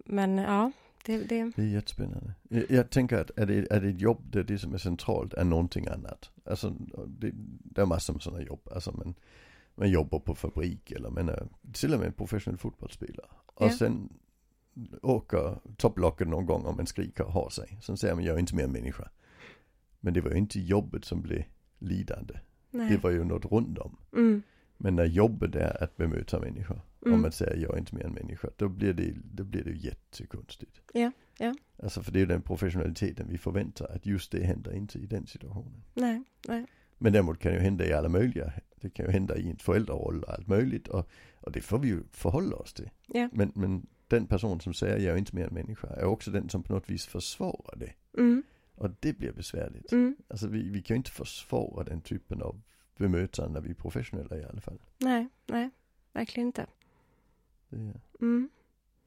men 0.05 0.39
ja, 0.39 0.73
det, 1.05 1.19
det... 1.19 1.53
det 1.57 1.63
är 1.63 1.67
jättespännande. 1.67 2.35
Jag, 2.49 2.71
jag 2.71 2.91
tänker 2.91 3.19
att 3.19 3.31
är 3.37 3.47
det, 3.47 3.73
är 3.73 3.81
det 3.81 3.89
ett 3.89 4.01
jobb 4.01 4.31
där 4.31 4.43
det 4.43 4.59
som 4.59 4.75
är 4.75 4.79
centralt 4.79 5.35
är 5.35 5.45
någonting 5.45 5.87
annat. 5.87 6.31
Alltså 6.45 6.71
det, 7.07 7.31
det 7.65 7.81
är 7.81 7.87
massor 7.87 8.13
med 8.13 8.23
sådana 8.23 8.43
jobb. 8.43 8.69
Alltså, 8.73 8.93
men 8.93 9.15
man 9.75 9.91
jobbar 9.91 10.19
på 10.19 10.35
fabrik 10.35 10.91
eller 10.91 11.11
man 11.11 11.29
är 11.29 11.49
till 11.73 11.95
och 11.95 12.01
med 12.01 12.17
professionell 12.17 12.59
fotbollsspelare. 12.59 13.29
Och 13.47 13.67
ja. 13.67 13.71
sen 13.71 14.09
åker 15.03 15.59
topplocket 15.77 16.29
någon 16.29 16.47
gång 16.47 16.65
om 16.65 16.77
man 16.77 16.87
skriker 16.87 17.25
och 17.25 17.33
har 17.33 17.51
sig. 17.51 17.79
Sen 17.83 17.97
säger 17.97 18.15
man 18.15 18.25
jag 18.25 18.35
är 18.35 18.41
inte 18.41 18.55
mer 18.55 18.67
människa. 18.67 19.09
Men 20.01 20.15
det 20.15 20.21
var 20.21 20.31
ju 20.31 20.37
inte 20.37 20.61
jobbet 20.61 21.05
som 21.05 21.23
blev 21.23 21.45
lidande. 21.79 22.35
Nej. 22.71 22.91
Det 22.91 22.97
var 22.97 23.11
ju 23.11 23.25
något 23.25 23.45
runt 23.45 23.79
om. 23.79 23.97
Mm. 24.13 24.43
Men 24.77 24.97
när 24.97 25.05
jobbet 25.05 25.55
är 25.55 25.83
att 25.83 25.97
bemöta 25.97 26.41
människor. 26.41 26.81
Mm. 27.03 27.15
Om 27.15 27.23
man 27.23 27.33
säger 27.33 27.57
jag 27.57 27.75
är 27.75 27.79
inte 27.79 27.95
mer 27.95 28.05
än 28.05 28.13
människa. 28.13 28.49
Då 28.57 28.69
blir 28.69 28.93
det, 28.93 29.15
då 29.33 29.45
blir 29.45 29.65
det 29.65 29.73
jättekonstigt. 29.73 30.81
Ja, 30.93 31.13
ja. 31.39 31.55
Alltså 31.83 32.03
för 32.03 32.13
det 32.13 32.19
är 32.19 32.21
ju 32.21 32.27
den 32.27 32.43
professionaliteten 32.43 33.27
vi 33.31 33.39
förväntar 33.39 33.87
att 33.95 34.07
just 34.07 34.33
det 34.33 34.45
händer 34.45 34.75
inte 34.75 34.99
i 34.99 35.07
den 35.07 35.27
situationen. 35.27 35.85
Nej, 35.95 36.23
nej. 36.49 36.67
Men 36.99 37.13
däremot 37.13 37.39
kan 37.39 37.53
det 37.53 37.59
ju 37.59 37.65
hända 37.65 37.87
i 37.87 37.93
alla 37.93 38.09
möjliga, 38.09 38.53
det 38.77 38.91
kan 38.91 39.07
ju 39.07 39.13
hända 39.13 39.37
i 39.37 39.51
en 39.51 39.57
föräldraroll 39.57 40.23
och 40.23 40.33
allt 40.33 40.47
möjligt 40.47 40.89
och, 40.89 41.09
och 41.41 41.53
det 41.53 41.61
får 41.61 41.79
vi 41.79 41.89
ju 41.89 42.03
förhålla 42.13 42.57
oss 42.57 42.75
till. 42.75 42.91
Ja. 43.07 43.29
Men, 43.33 43.53
men 43.55 43.87
den 44.09 44.27
person 44.27 44.61
som 44.61 44.75
säger 44.75 44.99
jag 44.99 45.15
är 45.15 45.19
inte 45.19 45.37
mer 45.37 45.47
än 45.47 45.55
människa 45.55 45.89
är 45.89 46.05
också 46.05 46.31
den 46.31 46.49
som 46.49 46.63
på 46.63 46.75
något 46.75 46.91
vis 46.91 47.07
försvarar 47.07 47.77
det. 47.77 47.93
Mm. 48.19 48.43
Och 48.79 48.91
det 49.01 49.13
blir 49.13 49.33
besvärligt. 49.33 49.93
Mm. 49.93 50.17
Alltså 50.29 50.47
vi, 50.47 50.69
vi 50.69 50.83
kan 50.83 50.95
ju 50.95 50.97
inte 50.99 51.11
försvara 51.11 51.85
den 51.85 52.01
typen 52.01 52.43
av 52.43 52.61
bemötande 52.97 53.53
när 53.53 53.61
vi 53.61 53.71
är 53.71 53.75
professionella 53.75 54.37
i 54.37 54.45
alla 54.45 54.61
fall. 54.61 54.79
Nej, 54.99 55.29
nej, 55.47 55.71
verkligen 56.13 56.47
inte. 56.47 56.67
Det, 57.69 57.77
mm. 58.21 58.49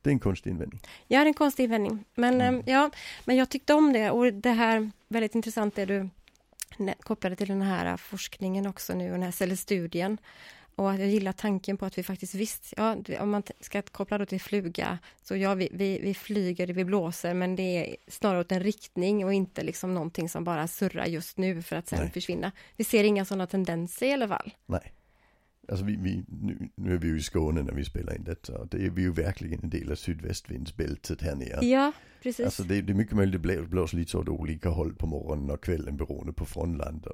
det 0.02 0.10
är 0.10 0.12
en 0.12 0.20
konstig 0.20 0.52
invändning. 0.52 0.82
Ja, 1.08 1.20
det 1.20 1.26
är 1.26 1.28
en 1.28 1.34
konstig 1.34 1.64
invändning. 1.64 2.06
Men, 2.16 2.42
mm. 2.42 2.64
ja, 2.66 2.92
men 3.26 3.36
jag 3.36 3.50
tyckte 3.50 3.74
om 3.74 3.94
det 3.94 4.12
och 4.12 4.34
det 4.34 4.50
här 4.50 4.92
väldigt 5.08 5.36
intressant 5.36 5.76
det 5.76 5.86
du 5.86 6.10
kopplade 7.00 7.36
till 7.36 7.48
den 7.48 7.62
här 7.62 7.98
forskningen 7.98 8.68
också 8.68 8.94
nu, 8.94 9.12
den 9.12 9.24
här 9.24 9.56
studien. 9.56 10.18
Och 10.76 10.86
jag 10.86 11.08
gillar 11.08 11.32
tanken 11.32 11.78
på 11.78 11.86
att 11.86 11.98
vi 11.98 12.04
faktiskt 12.04 12.36
visst, 12.36 12.74
ja, 12.78 12.98
om 13.20 13.30
man 13.30 13.44
ska 13.60 13.82
koppla 13.82 14.18
då 14.18 14.26
till 14.26 14.42
fluga, 14.42 15.00
så 15.22 15.36
ja, 15.36 15.54
vi, 15.54 15.70
vi, 15.72 16.00
vi 16.00 16.14
flyger, 16.14 16.68
vi 16.68 16.86
blåser, 16.86 17.34
men 17.34 17.56
det 17.56 17.64
är 17.64 17.96
snarare 18.08 18.40
åt 18.40 18.52
en 18.52 18.64
riktning 18.64 19.26
och 19.26 19.34
inte 19.34 19.64
liksom 19.64 19.94
någonting 19.94 20.30
som 20.30 20.44
bara 20.44 20.68
surrar 20.68 21.06
just 21.06 21.38
nu 21.38 21.62
för 21.62 21.76
att 21.76 21.88
sen 21.88 22.00
Nej. 22.00 22.12
försvinna. 22.12 22.52
Vi 22.78 22.84
ser 22.84 23.04
inga 23.04 23.26
sådana 23.26 23.48
tendenser 23.48 24.06
i 24.06 24.14
alla 24.14 24.28
fall. 24.28 24.54
Nej. 24.66 24.94
Alltså 25.68 25.86
vi, 25.86 25.96
vi, 25.96 26.24
nu, 26.28 26.70
nu 26.76 26.94
är 26.94 26.98
vi 26.98 27.08
ju 27.08 27.18
i 27.18 27.22
Skåne 27.22 27.64
när 27.64 27.74
vi 27.74 27.86
spelar 27.86 28.16
in 28.16 28.24
detta 28.24 28.58
och 28.58 28.68
det 28.68 28.86
är 28.86 28.90
vi 28.90 29.02
ju 29.02 29.12
verkligen 29.12 29.64
en 29.64 29.70
del 29.70 29.92
av 29.92 29.96
sydvästvindsbältet 29.96 31.22
här 31.22 31.36
nere. 31.36 31.66
Ja, 31.66 31.92
precis. 32.24 32.46
Alltså 32.46 32.64
det, 32.64 32.82
det 32.82 32.94
är 32.94 32.96
mycket 32.96 33.16
möjligt 33.16 33.36
att 33.36 33.44
det 33.44 33.62
blåser 33.62 33.98
lite 33.98 34.18
åt 34.18 34.30
olika 34.30 34.70
håll 34.70 34.94
på 34.94 35.08
morgonen 35.08 35.50
och 35.50 35.64
kvällen 35.64 35.98
beroende 35.98 36.34
på 36.34 36.46
frånland. 36.46 37.08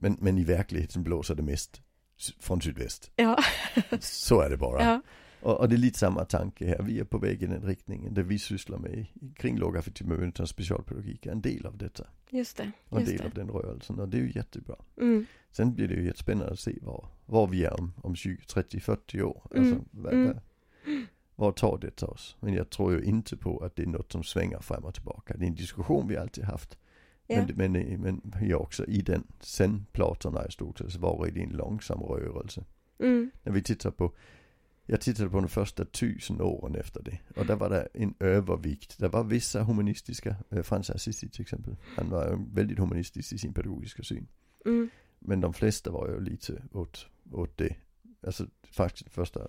men, 0.00 0.16
men 0.20 0.38
i 0.38 0.44
verkligheten 0.44 1.02
blåser 1.02 1.34
det 1.34 1.42
mest 1.42 1.82
från 2.38 2.62
sydväst. 2.62 3.10
Ja. 3.16 3.38
Så 4.00 4.40
är 4.40 4.50
det 4.50 4.56
bara. 4.56 4.84
Ja. 4.84 5.00
Och, 5.42 5.60
och, 5.60 5.68
det 5.68 5.74
är 5.74 5.78
lite 5.78 5.98
samma 5.98 6.24
tanke 6.24 6.66
här. 6.66 6.82
Vi 6.82 7.00
är 7.00 7.04
på 7.04 7.18
väg 7.18 7.42
i 7.42 7.46
den 7.46 7.62
riktningen. 7.62 8.14
Det 8.14 8.22
vi 8.22 8.38
sysslar 8.38 8.78
med 8.78 9.06
kring 9.36 9.58
lågaffektiv 9.58 10.06
bemötande 10.06 10.42
och 10.42 10.48
specialpedagogik 10.48 11.26
är 11.26 11.32
en 11.32 11.40
del 11.40 11.66
av 11.66 11.76
detta. 11.76 12.06
Just 12.30 12.56
det. 12.56 12.72
Och 12.88 12.98
en 12.98 13.04
del 13.04 13.16
det. 13.16 13.24
av 13.24 13.34
den 13.34 13.48
rörelsen 13.48 14.00
och 14.00 14.08
det 14.08 14.16
är 14.16 14.22
ju 14.22 14.32
jättebra. 14.34 14.76
Mm. 15.00 15.26
Sen 15.50 15.74
blir 15.74 15.88
det 15.88 15.94
ju 15.94 16.04
jättespännande 16.04 16.52
att 16.52 16.60
se 16.60 16.78
var, 16.82 17.08
var 17.26 17.46
vi 17.46 17.64
är 17.64 17.80
om, 17.80 17.92
om 18.02 18.16
20, 18.16 18.44
30, 18.44 18.80
40 18.80 19.22
år. 19.22 19.46
Mm. 19.54 19.68
Alltså, 19.68 19.84
vad, 19.90 20.12
mm. 20.12 20.36
vad 21.36 21.56
tar 21.56 21.78
det 21.78 21.90
till 21.90 22.06
oss? 22.06 22.36
Men 22.40 22.54
jag 22.54 22.70
tror 22.70 22.92
ju 22.92 23.04
inte 23.04 23.36
på 23.36 23.64
att 23.64 23.76
det 23.76 23.82
är 23.82 23.86
något 23.86 24.12
som 24.12 24.24
svänger 24.24 24.58
fram 24.58 24.84
och 24.84 24.94
tillbaka. 24.94 25.34
Det 25.36 25.44
är 25.44 25.48
en 25.48 25.54
diskussion 25.54 26.08
vi 26.08 26.16
alltid 26.16 26.44
haft. 26.44 26.78
Ja. 27.26 27.46
Men, 27.54 27.72
men, 27.72 28.00
men 28.00 28.32
vi 28.40 28.52
har 28.52 28.60
också 28.60 28.84
i 28.86 29.02
den, 29.02 29.24
sen 29.40 29.86
stort 30.48 30.78
sett 30.78 30.96
varit 30.96 31.36
i 31.36 31.42
en 31.42 31.50
långsam 31.50 32.02
rörelse. 32.02 32.64
Mm. 32.98 33.30
När 33.42 33.52
vi 33.52 33.62
tittar 33.62 33.90
på 33.90 34.12
jag 34.86 35.00
tittade 35.00 35.30
på 35.30 35.40
de 35.40 35.48
första 35.48 35.84
tusen 35.84 36.40
åren 36.40 36.74
efter 36.74 37.02
det. 37.02 37.18
Och 37.36 37.46
där 37.46 37.56
var 37.56 37.70
det 37.70 37.88
en 37.94 38.14
övervikt. 38.20 38.98
Det 38.98 39.08
var 39.08 39.24
vissa 39.24 39.62
humanistiska, 39.62 40.36
eh, 40.50 40.62
Frans 40.62 40.90
Assisi 40.90 41.28
till 41.28 41.42
exempel. 41.42 41.76
Han 41.96 42.10
var 42.10 42.44
väldigt 42.52 42.78
humanistisk 42.78 43.32
i 43.32 43.38
sin 43.38 43.54
pedagogiska 43.54 44.02
syn. 44.02 44.26
Mm. 44.64 44.90
Men 45.18 45.40
de 45.40 45.52
flesta 45.52 45.90
var 45.90 46.08
ju 46.08 46.20
lite 46.20 46.62
åt, 46.72 47.06
åt 47.32 47.56
det. 47.56 47.76
Alltså 48.26 48.46
faktiskt 48.62 49.10
första 49.10 49.48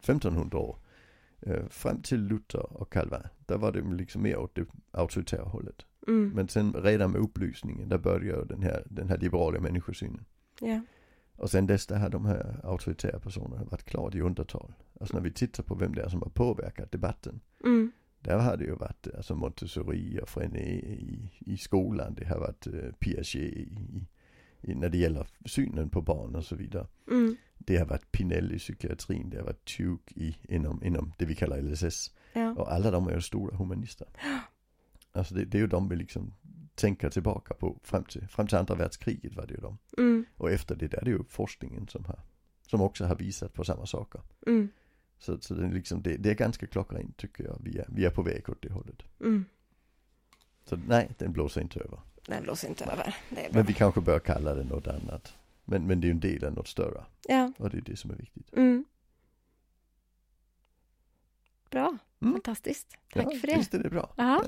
1500 0.00 0.58
år. 0.58 0.78
Eh, 1.40 1.66
fram 1.68 2.02
till 2.02 2.20
Luther 2.20 2.72
och 2.72 2.92
Calvin. 2.92 3.20
Där 3.46 3.58
var 3.58 3.72
det 3.72 3.94
liksom 3.94 4.22
mer 4.22 4.36
åt 4.36 4.54
det 4.54 4.66
auktoritära 4.90 5.44
hållet. 5.44 5.86
Mm. 6.06 6.30
Men 6.34 6.48
sen 6.48 6.72
redan 6.72 7.10
med 7.10 7.20
upplysningen, 7.20 7.88
där 7.88 7.98
började 7.98 8.44
den 8.44 8.62
här, 8.62 8.82
den 8.90 9.08
här 9.08 9.18
liberala 9.18 9.60
människosynen. 9.60 10.24
Ja. 10.60 10.80
Och 11.36 11.50
sen 11.50 11.66
dess 11.66 11.86
där 11.86 11.96
har 11.96 12.08
de 12.08 12.24
här 12.24 12.60
auktoritära 12.62 13.18
personerna 13.18 13.64
varit 13.64 13.84
klart 13.84 14.14
i 14.14 14.20
undertal. 14.20 14.72
Alltså 15.00 15.16
när 15.16 15.22
vi 15.22 15.32
tittar 15.32 15.62
på 15.62 15.74
vem 15.74 15.94
det 15.94 16.02
är 16.02 16.08
som 16.08 16.22
har 16.22 16.30
påverkat 16.30 16.92
debatten. 16.92 17.40
Mm. 17.64 17.92
Där 18.20 18.38
har 18.38 18.56
det 18.56 18.64
ju 18.64 18.74
varit 18.74 19.08
alltså 19.16 19.34
Montessori 19.34 20.20
och 20.22 20.28
Frené 20.28 20.60
i, 20.60 21.30
i 21.38 21.56
skolan. 21.56 22.14
Det 22.14 22.24
har 22.24 22.38
varit 22.38 22.66
uh, 22.66 22.92
Piaget 22.92 23.34
i, 23.34 24.06
i, 24.62 24.74
när 24.74 24.88
det 24.88 24.98
gäller 24.98 25.26
synen 25.44 25.90
på 25.90 26.02
barn 26.02 26.34
och 26.34 26.44
så 26.44 26.56
vidare. 26.56 26.86
Mm. 27.10 27.36
Det 27.58 27.76
har 27.76 27.86
varit 27.86 28.12
Pinell 28.12 28.52
i 28.52 28.58
psykiatrin, 28.58 29.30
det 29.30 29.36
har 29.36 29.44
varit 29.44 29.76
Tuke 29.76 30.14
i, 30.14 30.36
inom, 30.48 30.84
inom 30.84 31.12
det 31.18 31.24
vi 31.24 31.34
kallar 31.34 31.62
LSS. 31.62 32.14
Ja. 32.32 32.54
Och 32.54 32.72
alla 32.72 32.90
de 32.90 33.08
är 33.08 33.14
ju 33.14 33.20
stora 33.20 33.56
humanister. 33.56 34.08
Alltså 35.16 35.34
det, 35.34 35.44
det 35.44 35.58
är 35.58 35.60
ju 35.60 35.66
de 35.66 35.88
vi 35.88 35.96
liksom 35.96 36.34
tänker 36.74 37.10
tillbaka 37.10 37.54
på 37.54 37.78
fram 37.82 38.04
till, 38.04 38.28
fram 38.28 38.46
till 38.46 38.56
andra 38.56 38.74
världskriget 38.74 39.36
var 39.36 39.46
det 39.46 39.54
ju 39.54 39.60
de. 39.60 39.78
Mm. 39.98 40.24
Och 40.36 40.50
efter 40.50 40.76
det 40.76 40.88
där 40.88 40.98
är 40.98 41.04
det 41.04 41.10
ju 41.10 41.24
forskningen 41.28 41.88
som 41.88 42.04
har, 42.04 42.20
som 42.62 42.80
också 42.80 43.04
har 43.04 43.16
visat 43.16 43.52
på 43.54 43.64
samma 43.64 43.86
saker. 43.86 44.20
Mm. 44.46 44.68
Så, 45.18 45.40
så 45.40 45.54
det, 45.54 45.66
är 45.66 45.72
liksom, 45.72 46.02
det, 46.02 46.16
det 46.16 46.30
är 46.30 46.34
ganska 46.34 46.66
klockrent 46.66 47.16
tycker 47.16 47.44
jag. 47.44 47.58
Vi 47.60 47.78
är, 47.78 47.86
vi 47.88 48.04
är 48.04 48.10
på 48.10 48.22
väg 48.22 48.50
åt 48.50 48.62
det 48.62 48.72
hållet. 48.72 49.02
Mm. 49.20 49.44
Så 50.64 50.76
nej, 50.76 51.10
den 51.18 51.32
blåser 51.32 51.60
inte 51.60 51.80
över. 51.80 52.00
Den 52.26 52.42
blåser 52.42 52.68
inte 52.68 52.84
över. 52.84 53.16
Men 53.50 53.66
vi 53.66 53.72
kanske 53.72 54.00
bör 54.00 54.18
kalla 54.18 54.54
det 54.54 54.64
något 54.64 54.86
annat. 54.86 55.34
Men, 55.64 55.86
men 55.86 56.00
det 56.00 56.04
är 56.04 56.08
ju 56.08 56.12
en 56.12 56.20
del 56.20 56.44
av 56.44 56.52
något 56.52 56.68
större. 56.68 57.04
Ja. 57.28 57.52
Och 57.58 57.70
det 57.70 57.76
är 57.76 57.82
det 57.82 57.96
som 57.96 58.10
är 58.10 58.16
viktigt. 58.16 58.52
Mm. 58.52 58.84
Bra. 61.70 61.98
Mm. 62.20 62.32
Fantastiskt. 62.34 62.96
Tack 63.12 63.26
ja, 63.32 63.38
för 63.40 63.46
det. 63.46 63.56
Visst 63.56 63.74
är 63.74 63.78
det 63.82 63.90
bra. 63.90 64.14
Ja. 64.16 64.44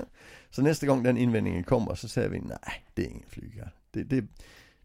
Så 0.49 0.61
nästa 0.61 0.87
gång 0.87 1.03
den 1.03 1.17
invändningen 1.17 1.63
kommer 1.63 1.95
så 1.95 2.07
säger 2.07 2.29
vi 2.29 2.39
nej, 2.39 2.85
det 2.93 3.01
är 3.05 3.09
ingen 3.09 3.29
flyga. 3.29 3.71
det, 3.91 4.03
det, 4.03 4.25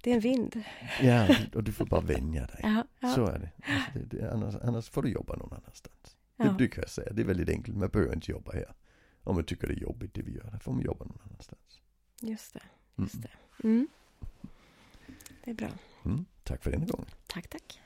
Det 0.03 0.11
är 0.11 0.15
en 0.15 0.21
vind. 0.21 0.63
ja, 1.03 1.37
och 1.55 1.65
du 1.65 1.73
får 1.73 1.87
bara 1.87 2.01
vänja 2.01 2.47
dig. 2.47 2.61
Ja, 2.63 2.85
ja, 3.01 3.15
Så 3.15 3.27
är 3.27 3.39
det. 3.39 3.51
Alltså 3.73 3.99
det, 3.99 4.17
det 4.19 4.33
annars, 4.33 4.55
annars 4.63 4.89
får 4.89 5.03
du 5.03 5.09
jobba 5.09 5.37
någon 5.37 5.53
annanstans. 5.53 6.17
ja. 6.37 6.45
Det, 6.45 6.55
det 6.59 6.69
kan 6.69 6.83
jag 6.83 6.91
säga. 6.91 7.13
Det 7.13 7.23
är 7.23 7.27
väldigt 7.27 7.49
enkelt. 7.49 7.77
Man 7.77 7.89
behöver 7.89 8.15
inte 8.15 8.31
jobba 8.31 8.53
här. 8.53 8.75
Om 9.23 9.35
man 9.35 9.45
tycker 9.45 9.67
det 9.69 9.75
är 9.75 9.79
jobbigt 9.81 10.15
det 10.15 10.23
vi 10.23 10.35
gör. 10.37 10.51
Då 10.53 10.59
får 10.59 10.73
man 10.73 10.83
jobba 10.83 11.05
någon 11.05 11.19
annanstans. 11.25 11.81
just 12.21 12.55
det. 12.55 12.61
Mm. 12.97 13.09
Just 13.13 13.23
det. 13.23 13.31
Mm. 13.69 13.89
Det 15.45 15.51
är 15.51 15.55
bra. 15.55 15.69
Mm. 16.05 16.25
Tack 16.43 16.63
för 16.63 16.71
denna 16.71 16.85
gången. 16.87 17.07
Tack, 17.27 17.49
tack. 17.49 17.81